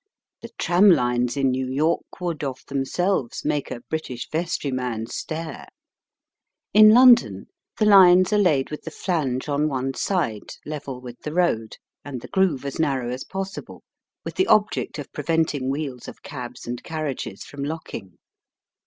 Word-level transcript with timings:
The 0.41 0.49
tram 0.57 0.89
lines 0.89 1.37
in 1.37 1.51
New 1.51 1.67
York 1.69 2.19
would 2.19 2.43
of 2.43 2.65
themselves 2.65 3.45
make 3.45 3.69
a 3.69 3.81
British 3.81 4.27
vestryman 4.31 5.05
stare. 5.05 5.67
In 6.73 6.89
London 6.89 7.45
the 7.77 7.85
lines 7.85 8.33
are 8.33 8.39
laid 8.39 8.71
with 8.71 8.81
the 8.81 8.89
flange 8.89 9.47
on 9.47 9.67
one 9.67 9.93
side 9.93 10.53
level 10.65 10.99
with 11.01 11.19
the 11.21 11.29
Digitized 11.29 11.35
by 11.35 11.39
VjOOQIC 11.39 11.43
22 11.43 11.53
EAST 11.53 11.53
BY 11.53 11.61
WEST. 11.61 11.61
road, 11.61 12.11
and 12.11 12.21
the 12.21 12.27
grove 12.29 12.65
as 12.65 12.79
narrow 12.79 13.09
as 13.11 13.23
possible, 13.23 13.83
with 14.25 14.35
the 14.37 14.47
object 14.47 14.97
of 14.97 15.13
preventing 15.13 15.69
wheels 15.69 16.07
of 16.07 16.23
cabs 16.23 16.65
and 16.65 16.83
carriages 16.83 17.43
from 17.43 17.63
locking. 17.63 18.17